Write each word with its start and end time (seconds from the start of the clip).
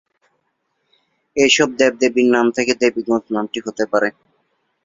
এ 1.37 1.45
সব 1.49 1.69
দেব-দেবীর 1.79 2.27
নাম 2.35 2.45
থেকে 2.57 2.71
দেবীগঞ্জ 2.81 3.25
নামটি 3.35 3.59
হতে 3.65 3.83
পারে। 3.91 4.09